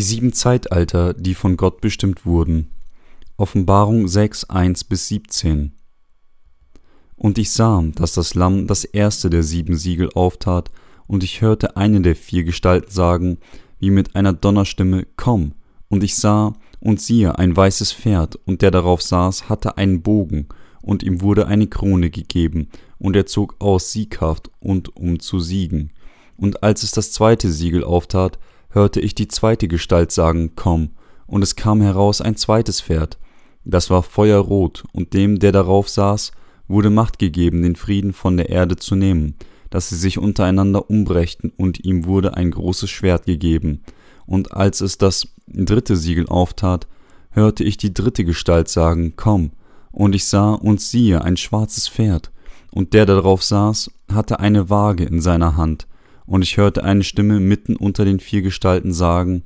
[0.00, 2.70] Die sieben Zeitalter, die von Gott bestimmt wurden.
[3.36, 5.72] Offenbarung 6, 1 bis 17.
[7.16, 10.70] Und ich sah, dass das Lamm das erste der sieben Siegel auftat,
[11.06, 13.40] und ich hörte eine der vier Gestalten sagen,
[13.78, 15.52] wie mit einer Donnerstimme, Komm.
[15.90, 20.48] Und ich sah, und siehe, ein weißes Pferd, und der darauf saß, hatte einen Bogen,
[20.80, 25.92] und ihm wurde eine Krone gegeben, und er zog aus sieghaft und um zu siegen.
[26.38, 28.38] Und als es das zweite Siegel auftat,
[28.70, 30.90] hörte ich die zweite Gestalt sagen, Komm,
[31.26, 33.18] und es kam heraus ein zweites Pferd,
[33.64, 36.32] das war feuerrot, und dem, der darauf saß,
[36.68, 39.34] wurde Macht gegeben, den Frieden von der Erde zu nehmen,
[39.70, 43.82] dass sie sich untereinander umbrächten, und ihm wurde ein großes Schwert gegeben.
[44.26, 46.86] Und als es das dritte Siegel auftat,
[47.30, 49.50] hörte ich die dritte Gestalt sagen, Komm,
[49.92, 52.30] und ich sah und siehe ein schwarzes Pferd,
[52.70, 55.86] und der darauf saß, hatte eine Waage in seiner Hand,
[56.30, 59.42] und ich hörte eine Stimme mitten unter den vier Gestalten sagen,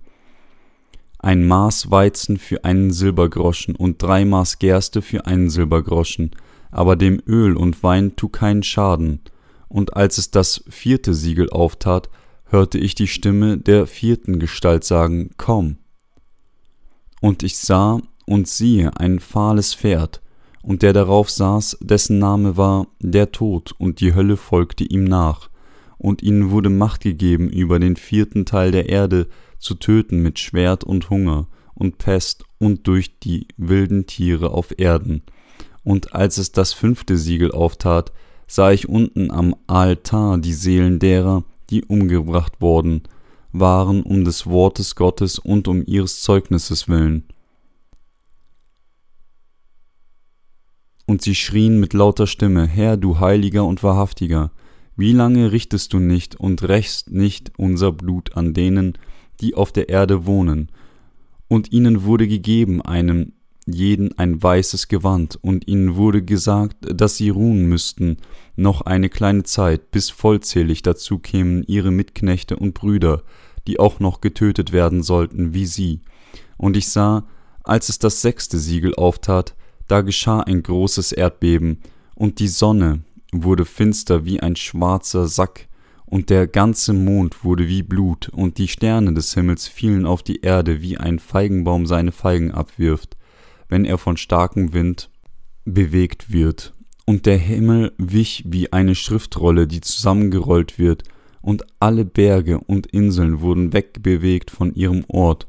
[1.19, 6.33] ein Maß Weizen für einen Silbergroschen und drei Maß Gerste für einen Silbergroschen,
[6.71, 9.21] aber dem Öl und Wein tu keinen Schaden.
[9.69, 12.11] Und als es das vierte Siegel auftat,
[12.45, 15.79] hörte ich die Stimme der vierten Gestalt sagen, Komm.
[17.23, 20.21] Und ich sah und siehe ein fahles Pferd,
[20.61, 25.49] und der darauf saß, dessen Name war der Tod, und die Hölle folgte ihm nach,
[26.05, 29.27] und ihnen wurde Macht gegeben, über den vierten Teil der Erde
[29.59, 35.23] zu töten mit Schwert und Hunger und Pest und durch die wilden Tiere auf Erden.
[35.83, 38.13] Und als es das fünfte Siegel auftat,
[38.47, 43.05] sah ich unten am Altar die Seelen derer, die umgebracht worden
[43.53, 47.25] waren um des Wortes Gottes und um ihres Zeugnisses willen.
[51.07, 54.51] Und sie schrien mit lauter Stimme, Herr, du Heiliger und Wahrhaftiger,
[54.97, 58.97] wie lange richtest du nicht und rächst nicht unser Blut an denen,
[59.41, 60.71] die auf der Erde wohnen?
[61.49, 63.33] Und ihnen wurde gegeben einem
[63.67, 68.19] jeden ein weißes Gewand, und ihnen wurde gesagt, dass sie ruhen müssten,
[68.57, 73.23] noch eine kleine Zeit, bis vollzählig dazu kämen ihre Mitknechte und Brüder,
[73.67, 76.01] die auch noch getötet werden sollten wie sie.
[76.57, 77.27] Und ich sah,
[77.63, 79.55] als es das sechste Siegel auftat,
[79.89, 81.79] da geschah ein großes Erdbeben,
[82.15, 83.03] und die Sonne,
[83.43, 85.69] wurde finster wie ein schwarzer Sack,
[86.07, 90.43] und der ganze Mond wurde wie Blut, und die Sterne des Himmels fielen auf die
[90.43, 93.17] Erde, wie ein Feigenbaum seine Feigen abwirft,
[93.69, 95.11] wenn er von starkem Wind
[95.65, 96.75] bewegt wird.
[97.07, 101.03] Und der Himmel wich wie eine Schriftrolle, die zusammengerollt wird,
[101.41, 105.47] und alle Berge und Inseln wurden wegbewegt von ihrem Ort,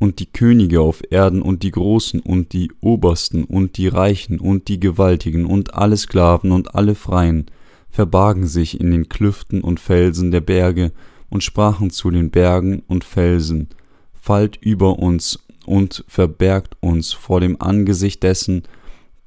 [0.00, 4.66] und die Könige auf Erden und die Großen und die Obersten und die Reichen und
[4.68, 7.46] die Gewaltigen und alle Sklaven und alle Freien
[7.90, 10.92] verbargen sich in den Klüften und Felsen der Berge
[11.28, 13.68] und sprachen zu den Bergen und Felsen,
[14.14, 18.62] fallt über uns und verbergt uns vor dem Angesicht dessen,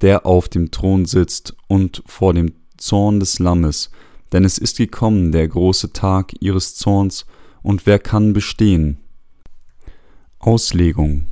[0.00, 3.90] der auf dem Thron sitzt und vor dem Zorn des Lammes,
[4.32, 7.26] denn es ist gekommen der große Tag ihres Zorns,
[7.62, 8.98] und wer kann bestehen?
[10.46, 11.24] Auslegung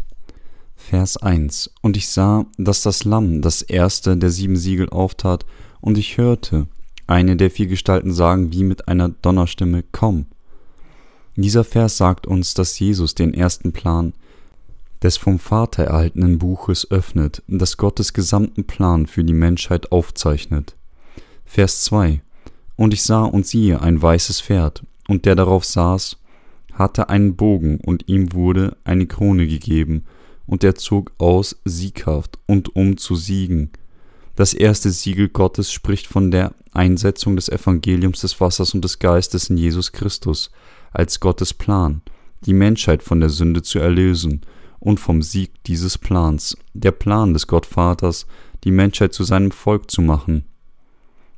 [0.74, 5.44] Vers 1 Und ich sah, dass das Lamm das erste der sieben Siegel auftat,
[5.82, 6.66] und ich hörte
[7.06, 10.28] eine der vier Gestalten sagen wie mit einer Donnerstimme, Komm.
[11.36, 14.14] Dieser Vers sagt uns, dass Jesus den ersten Plan
[15.02, 20.74] des vom Vater erhaltenen Buches öffnet, das Gottes gesamten Plan für die Menschheit aufzeichnet.
[21.44, 22.22] Vers 2
[22.76, 26.16] Und ich sah und siehe ein weißes Pferd, und der darauf saß,
[26.72, 30.04] hatte einen Bogen, und ihm wurde eine Krone gegeben,
[30.46, 33.70] und er zog aus sieghaft und um zu siegen.
[34.34, 39.50] Das erste Siegel Gottes spricht von der Einsetzung des Evangeliums des Wassers und des Geistes
[39.50, 40.50] in Jesus Christus
[40.90, 42.02] als Gottes Plan,
[42.44, 44.40] die Menschheit von der Sünde zu erlösen
[44.80, 48.26] und vom Sieg dieses Plans, der Plan des Gottvaters,
[48.64, 50.44] die Menschheit zu seinem Volk zu machen,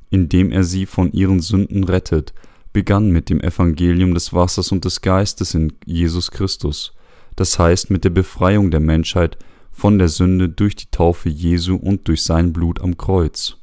[0.09, 2.33] indem er sie von ihren Sünden rettet
[2.75, 6.93] begann mit dem Evangelium des Wassers und des Geistes in Jesus Christus,
[7.37, 9.37] das heißt mit der Befreiung der Menschheit
[9.71, 13.55] von der Sünde durch die Taufe Jesu und durch sein Blut am Kreuz.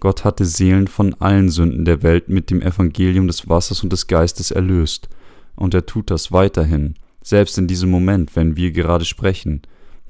[0.00, 4.06] Gott hatte Seelen von allen Sünden der Welt mit dem Evangelium des Wassers und des
[4.06, 5.10] Geistes erlöst,
[5.54, 9.60] und er tut das weiterhin, selbst in diesem Moment, wenn wir gerade sprechen.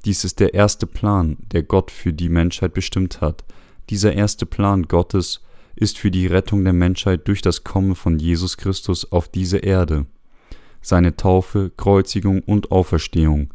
[0.04, 3.42] Dies ist der erste Plan, der Gott für die Menschheit bestimmt hat.
[3.90, 5.40] Dieser erste Plan Gottes
[5.76, 10.06] ist für die Rettung der Menschheit durch das Kommen von Jesus Christus auf diese Erde,
[10.80, 13.52] seine Taufe, Kreuzigung und Auferstehung.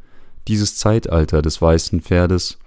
[0.47, 2.57] Dieses Zeitalter des weißen Pferdes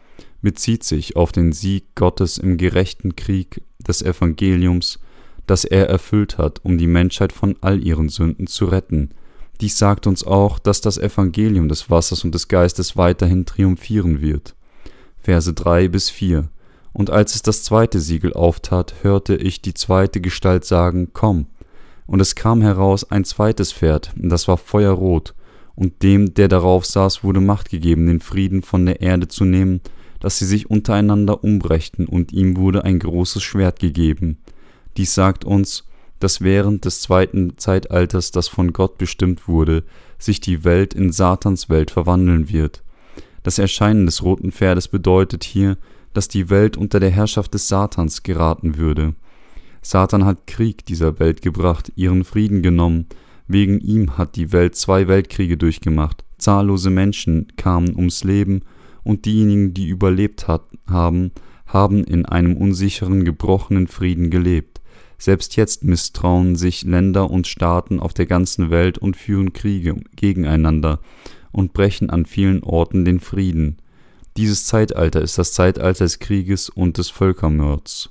[0.43, 5.01] bezieht sich auf den Sieg Gottes im gerechten Krieg des Evangeliums,
[5.47, 9.11] das er erfüllt hat, um die Menschheit von all ihren Sünden zu retten.
[9.61, 14.55] Dies sagt uns auch, dass das Evangelium des Wassers und des Geistes weiterhin triumphieren wird.
[15.19, 16.49] Verse 3 bis 4
[16.93, 21.47] Und als es das zweite Siegel auftat, hörte ich die zweite Gestalt sagen, Komm.
[22.07, 25.35] Und es kam heraus ein zweites Pferd, das war feuerrot,
[25.77, 29.81] und dem, der darauf saß, wurde Macht gegeben, den Frieden von der Erde zu nehmen,
[30.19, 34.39] dass sie sich untereinander umbrächten, und ihm wurde ein großes Schwert gegeben.
[34.97, 35.85] Dies sagt uns,
[36.19, 39.85] dass während des zweiten Zeitalters, das von Gott bestimmt wurde,
[40.19, 42.83] sich die Welt in Satans Welt verwandeln wird.
[43.43, 45.79] Das Erscheinen des roten Pferdes bedeutet hier,
[46.13, 49.15] dass die Welt unter der Herrschaft des Satans geraten würde.
[49.83, 53.07] Satan hat Krieg dieser Welt gebracht, ihren Frieden genommen,
[53.47, 58.63] wegen ihm hat die Welt zwei Weltkriege durchgemacht, zahllose Menschen kamen ums Leben,
[59.03, 61.33] und diejenigen, die überlebt hat, haben,
[61.67, 64.81] haben in einem unsicheren, gebrochenen Frieden gelebt.
[65.17, 71.01] Selbst jetzt misstrauen sich Länder und Staaten auf der ganzen Welt und führen Kriege gegeneinander,
[71.53, 73.79] und brechen an vielen Orten den Frieden.
[74.37, 78.11] Dieses Zeitalter ist das Zeitalter des Krieges und des Völkermords.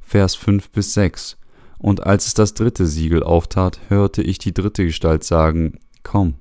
[0.00, 1.36] Vers 5 bis 6
[1.78, 6.34] Und als es das dritte Siegel auftat, hörte ich die dritte Gestalt sagen, Komm.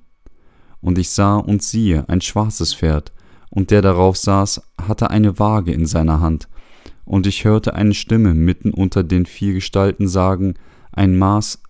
[0.81, 3.13] Und ich sah und siehe ein schwarzes Pferd,
[3.49, 6.49] und der darauf saß, hatte eine Waage in seiner Hand.
[7.05, 10.55] Und ich hörte eine Stimme mitten unter den vier Gestalten sagen,
[10.91, 11.61] ein Maß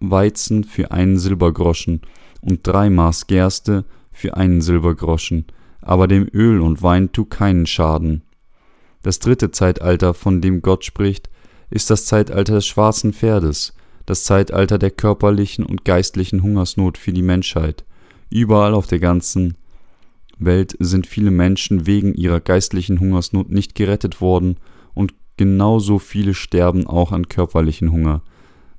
[0.00, 2.02] Weizen für einen Silbergroschen
[2.40, 5.46] und drei Maß Gerste für einen Silbergroschen,
[5.84, 8.22] aber dem Öl und Wein tu keinen Schaden.
[9.02, 11.28] Das dritte Zeitalter, von dem Gott spricht,
[11.70, 13.74] ist das Zeitalter des schwarzen Pferdes,
[14.06, 17.84] das Zeitalter der körperlichen und geistlichen Hungersnot für die Menschheit.
[18.30, 19.56] Überall auf der ganzen
[20.38, 24.56] Welt sind viele Menschen wegen ihrer geistlichen Hungersnot nicht gerettet worden
[24.94, 28.22] und genauso viele sterben auch an körperlichen Hunger.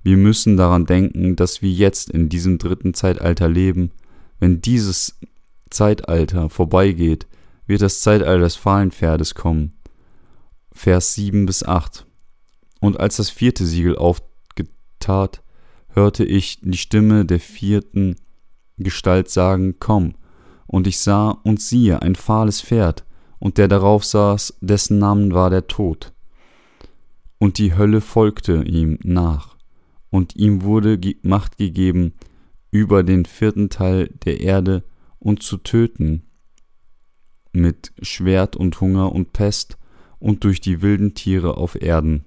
[0.03, 3.91] Wir müssen daran denken, dass wir jetzt in diesem dritten Zeitalter leben,
[4.39, 5.19] wenn dieses
[5.69, 7.27] Zeitalter vorbeigeht,
[7.67, 9.73] wird das Zeitalter des Pfahlenpferdes kommen.
[10.71, 12.05] Vers 7 bis 8.
[12.81, 15.41] Und als das vierte Siegel aufgetat,
[15.89, 18.17] hörte ich die Stimme der vierten
[18.77, 20.15] Gestalt sagen, Komm,
[20.67, 23.05] und ich sah und siehe ein fahles Pferd,
[23.39, 26.13] und der darauf saß, dessen Namen war der Tod.
[27.37, 29.55] Und die Hölle folgte ihm nach,
[30.09, 32.13] und ihm wurde Macht gegeben,
[32.71, 34.83] über den vierten Teil der Erde
[35.25, 36.21] und zu töten
[37.51, 39.77] mit Schwert und Hunger und Pest
[40.19, 42.25] und durch die wilden Tiere auf Erden.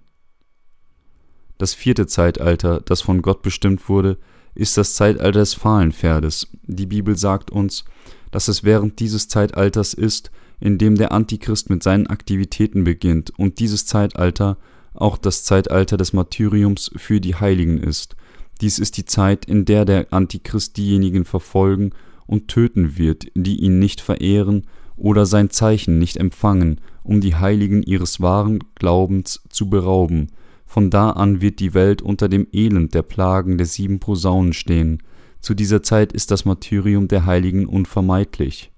[1.59, 4.19] Das vierte Zeitalter, das von Gott bestimmt wurde,
[4.56, 6.49] ist das Zeitalter des Fahlenpferdes.
[6.65, 7.85] Die Bibel sagt uns,
[8.33, 13.61] dass es während dieses Zeitalters ist, in dem der Antichrist mit seinen Aktivitäten beginnt und
[13.61, 14.59] dieses Zeitalter
[14.93, 18.17] auch das Zeitalter des Martyriums für die Heiligen ist–
[18.61, 21.93] dies ist die Zeit, in der der Antichrist diejenigen verfolgen
[22.29, 24.63] und töten wird, die ihn nicht verehren
[24.97, 30.29] oder sein Zeichen nicht empfangen, um die Heiligen ihres wahren Glaubens zu berauben.
[30.67, 35.03] Von da an wird die Welt unter dem Elend der Plagen der sieben Posaunen stehen.
[35.41, 38.71] Zu dieser Zeit ist das Martyrium der Heiligen unvermeidlich.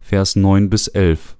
[0.00, 1.36] Vers 9 bis 11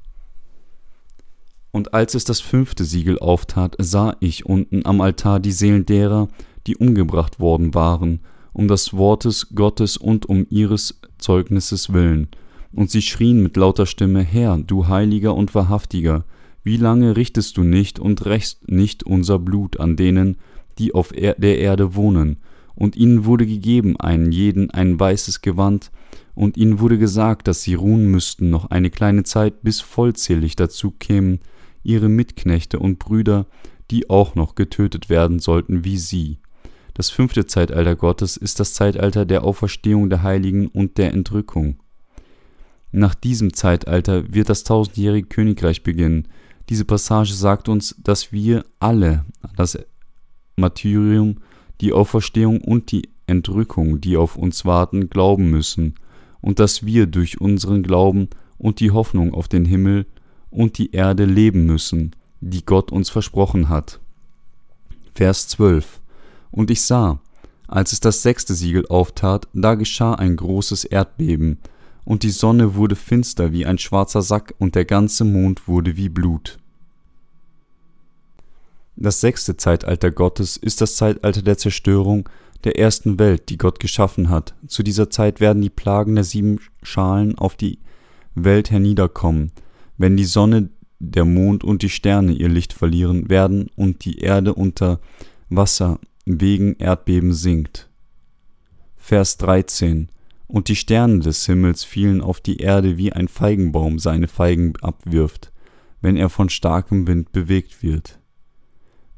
[1.70, 6.28] Und als es das fünfte Siegel auftat, sah ich unten am Altar die Seelen derer,
[6.66, 8.20] die umgebracht worden waren,
[8.52, 12.28] um des Wortes Gottes und um ihres Zeugnisses willen.
[12.72, 16.24] Und sie schrien mit lauter Stimme, Herr, du Heiliger und Wahrhaftiger,
[16.62, 20.36] wie lange richtest du nicht und rächst nicht unser Blut an denen,
[20.78, 22.36] die auf er der Erde wohnen?
[22.74, 25.90] Und ihnen wurde gegeben einen jeden ein weißes Gewand,
[26.34, 30.90] und ihnen wurde gesagt, dass sie ruhen müssten noch eine kleine Zeit, bis vollzählig dazu
[30.90, 31.40] kämen
[31.82, 33.46] ihre Mitknechte und Brüder,
[33.90, 36.38] die auch noch getötet werden sollten wie sie.
[36.94, 41.76] Das fünfte Zeitalter Gottes ist das Zeitalter der Auferstehung der Heiligen und der Entrückung.
[42.92, 46.28] Nach diesem Zeitalter wird das tausendjährige Königreich beginnen.
[46.68, 49.24] Diese Passage sagt uns, dass wir alle
[49.56, 49.78] das
[50.56, 51.36] Martyrium,
[51.80, 55.94] die Auferstehung und die Entrückung, die auf uns warten, glauben müssen
[56.40, 58.28] und dass wir durch unseren Glauben
[58.58, 60.06] und die Hoffnung auf den Himmel
[60.50, 64.00] und die Erde leben müssen, die Gott uns versprochen hat.
[65.14, 66.00] Vers 12
[66.50, 67.20] und ich sah,
[67.68, 71.58] als es das sechste Siegel auftat, da geschah ein großes Erdbeben,
[72.04, 76.08] und die Sonne wurde finster wie ein schwarzer Sack, und der ganze Mond wurde wie
[76.08, 76.58] Blut.
[78.96, 82.28] Das sechste Zeitalter Gottes ist das Zeitalter der Zerstörung
[82.64, 84.54] der ersten Welt, die Gott geschaffen hat.
[84.66, 87.78] Zu dieser Zeit werden die Plagen der sieben Schalen auf die
[88.34, 89.52] Welt herniederkommen,
[89.96, 94.52] wenn die Sonne, der Mond und die Sterne ihr Licht verlieren werden und die Erde
[94.52, 95.00] unter
[95.48, 95.98] Wasser
[96.38, 97.88] wegen Erdbeben sinkt.
[98.96, 100.10] Vers 13
[100.46, 105.52] und die Sterne des Himmels fielen auf die Erde, wie ein Feigenbaum seine Feigen abwirft,
[106.00, 108.18] wenn er von starkem Wind bewegt wird.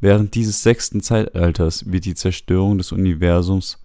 [0.01, 3.79] Während dieses sechsten Zeitalters wird die Zerstörung des Universums,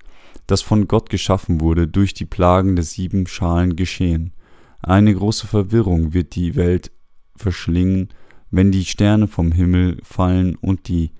[0.45, 4.33] das von Gott geschaffen wurde, durch die Plagen der sieben Schalen geschehen.
[4.81, 6.91] Eine große Verwirrung wird die Welt
[7.35, 8.09] verschlingen,
[8.51, 11.11] wenn die Sterne vom Himmel fallen und die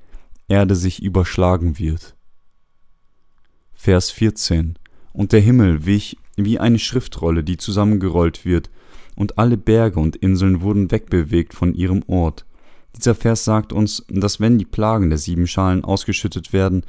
[0.47, 2.15] Erde sich überschlagen wird.
[3.73, 4.79] Vers 14
[5.11, 8.69] Und der Himmel wich wie eine Schriftrolle, die zusammengerollt wird,
[9.15, 12.45] und alle Berge und Inseln wurden wegbewegt von ihrem Ort.
[12.95, 16.83] Dieser Vers sagt uns, dass wenn die Plagen der sieben Schalen ausgeschüttet werden,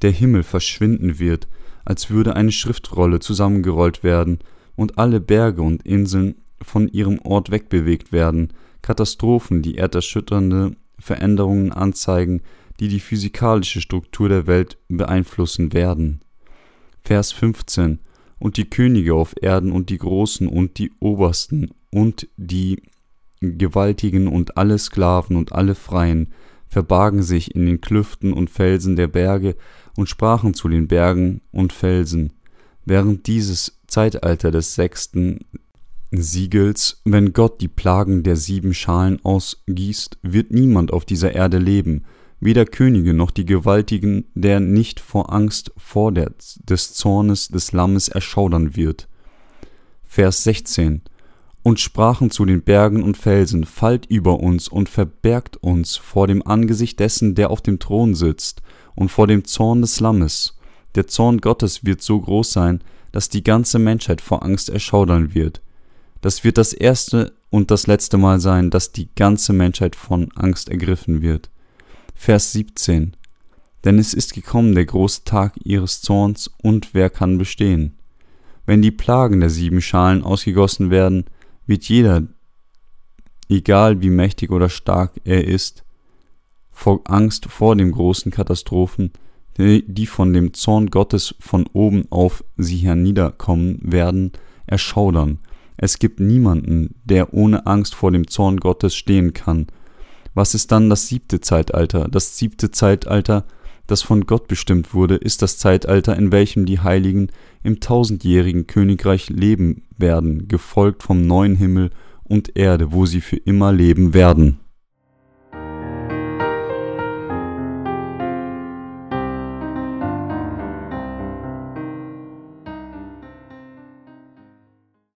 [0.00, 1.48] der Himmel verschwinden wird,
[1.84, 4.38] als würde eine Schriftrolle zusammengerollt werden
[4.76, 12.42] und alle Berge und Inseln von ihrem Ort wegbewegt werden, Katastrophen, die erderschütternde Veränderungen anzeigen,
[12.80, 16.20] die die physikalische Struktur der Welt beeinflussen werden.
[17.04, 17.98] Vers 15
[18.38, 22.82] Und die Könige auf Erden und die Großen und die Obersten und die
[23.40, 26.32] Gewaltigen und alle Sklaven und alle Freien
[26.68, 29.56] verbargen sich in den Klüften und Felsen der Berge
[29.96, 32.32] und sprachen zu den Bergen und Felsen.
[32.84, 35.40] Während dieses Zeitalter des sechsten
[36.10, 42.04] Siegels, wenn Gott die Plagen der sieben Schalen ausgießt, wird niemand auf dieser Erde leben,
[42.42, 46.32] weder Könige noch die Gewaltigen, der nicht vor Angst vor der,
[46.68, 49.08] des Zornes des Lammes erschaudern wird.
[50.02, 51.02] Vers 16
[51.62, 56.44] Und sprachen zu den Bergen und Felsen, fallt über uns und verbergt uns vor dem
[56.44, 58.60] Angesicht dessen, der auf dem Thron sitzt,
[58.96, 60.58] und vor dem Zorn des Lammes.
[60.96, 62.82] Der Zorn Gottes wird so groß sein,
[63.12, 65.62] dass die ganze Menschheit vor Angst erschaudern wird.
[66.20, 70.68] Das wird das erste und das letzte Mal sein, dass die ganze Menschheit von Angst
[70.68, 71.50] ergriffen wird.
[72.14, 73.16] Vers 17
[73.84, 77.96] Denn es ist gekommen der große Tag ihres Zorns, und wer kann bestehen?
[78.66, 81.24] Wenn die Plagen der sieben Schalen ausgegossen werden,
[81.66, 82.22] wird jeder,
[83.48, 85.84] egal wie mächtig oder stark er ist,
[86.70, 89.12] vor Angst vor den großen Katastrophen,
[89.58, 94.32] die von dem Zorn Gottes von oben auf sie herniederkommen werden,
[94.66, 95.38] erschaudern
[95.76, 99.66] es gibt niemanden, der ohne Angst vor dem Zorn Gottes stehen kann.
[100.34, 102.08] Was ist dann das siebte Zeitalter?
[102.08, 103.44] Das siebte Zeitalter,
[103.86, 107.28] das von Gott bestimmt wurde, ist das Zeitalter, in welchem die Heiligen
[107.62, 111.90] im tausendjährigen Königreich leben werden, gefolgt vom neuen Himmel
[112.24, 114.60] und Erde, wo sie für immer leben werden.